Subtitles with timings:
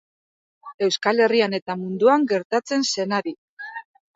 [0.87, 3.37] Euskal Herrian eta munduan gertatzen zenari.